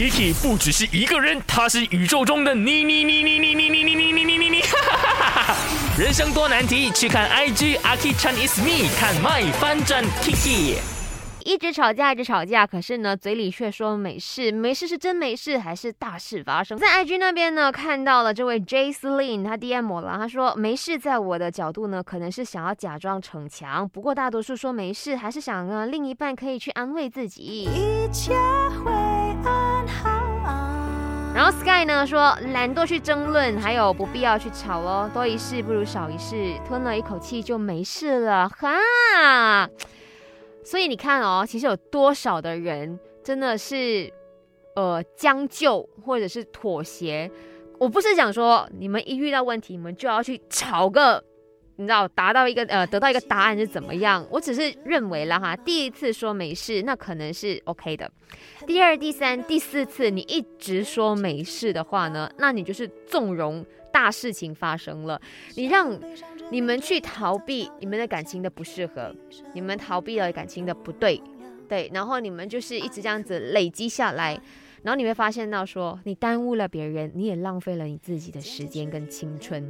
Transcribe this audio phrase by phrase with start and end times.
[0.00, 4.62] Kiki 不只是一个人，他是宇宙中的你你你你你你你你你你你你你，
[5.98, 10.76] 人生多难题，去看 IG Aki Chan is me，看 My 翻转 Kiki。
[11.44, 16.78] 一直吵架，一直吵架，可是呢，嘴里却说没事，没事是真没事，还是大事发生？
[16.78, 27.42] 在 IG 那边呢，看到了这位 J Celine，他 DM 我了，他说没事，在我的角度呢，可能是想要假装逞强，不过大多数说没事，还是想让，另一半可以去安慰自己。
[27.42, 28.32] 一切
[28.82, 29.29] 会。
[31.84, 39.68] 呢说懒惰去争论，还有不必要去吵咯，多一事不如少一事，吞了一口气就没事了，哈。
[40.64, 44.12] 所以你看哦，其实有多少的人真的是，
[44.76, 47.30] 呃，将就或者是妥协。
[47.78, 51.24] 我不是想说你们一遇到问题，你们就要去吵个，
[51.80, 54.26] 你知道，达到一个呃，得到一个答案是怎么样。
[54.30, 58.10] 我只是认为了哈，第一次说没事，那可能是 OK 的。
[58.66, 65.20] 第二、第三、第四次你一直说没事的话呢，那你就是纵容大事情发生了，
[65.56, 65.98] 你让。
[66.52, 69.14] 你们去逃避你们的感情的不适合，
[69.54, 71.22] 你们逃避了感情的不对，
[71.68, 74.32] 对，然后你们就是一直这样子累积下来，
[74.82, 79.64] 然后你会发现到说，你耽误了别人，你也浪费了你自己的时间跟青春。